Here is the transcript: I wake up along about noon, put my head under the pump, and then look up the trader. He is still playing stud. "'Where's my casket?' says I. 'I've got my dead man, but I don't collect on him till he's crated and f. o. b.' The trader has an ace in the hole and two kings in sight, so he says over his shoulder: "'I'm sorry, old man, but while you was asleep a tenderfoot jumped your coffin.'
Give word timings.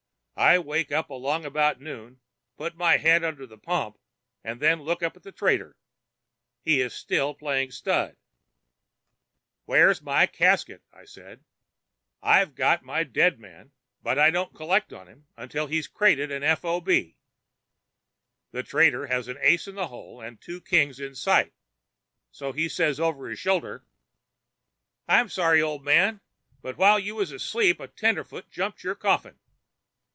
I 0.37 0.57
wake 0.57 0.91
up 0.91 1.11
along 1.11 1.45
about 1.45 1.79
noon, 1.79 2.19
put 2.57 2.75
my 2.75 2.97
head 2.97 3.23
under 3.23 3.45
the 3.45 3.59
pump, 3.59 3.99
and 4.43 4.59
then 4.59 4.81
look 4.81 5.03
up 5.03 5.13
the 5.21 5.31
trader. 5.31 5.77
He 6.63 6.81
is 6.81 6.95
still 6.95 7.35
playing 7.35 7.69
stud. 7.69 8.15
"'Where's 9.65 10.01
my 10.01 10.25
casket?' 10.25 10.81
says 11.05 11.37
I. 12.23 12.39
'I've 12.41 12.55
got 12.55 12.81
my 12.83 13.03
dead 13.03 13.39
man, 13.39 13.71
but 14.01 14.17
I 14.17 14.31
don't 14.31 14.55
collect 14.55 14.91
on 14.91 15.05
him 15.07 15.27
till 15.49 15.67
he's 15.67 15.87
crated 15.87 16.31
and 16.31 16.43
f. 16.43 16.65
o. 16.65 16.81
b.' 16.81 17.17
The 18.49 18.63
trader 18.63 19.05
has 19.05 19.27
an 19.27 19.37
ace 19.41 19.67
in 19.67 19.75
the 19.75 19.89
hole 19.89 20.21
and 20.21 20.41
two 20.41 20.59
kings 20.59 20.99
in 20.99 21.13
sight, 21.13 21.53
so 22.31 22.51
he 22.51 22.67
says 22.67 22.99
over 22.99 23.29
his 23.29 23.37
shoulder: 23.37 23.85
"'I'm 25.07 25.29
sorry, 25.29 25.61
old 25.61 25.83
man, 25.85 26.19
but 26.63 26.77
while 26.77 26.97
you 26.97 27.13
was 27.13 27.31
asleep 27.31 27.79
a 27.79 27.87
tenderfoot 27.87 28.49
jumped 28.49 28.83
your 28.83 28.95
coffin.' 28.95 29.37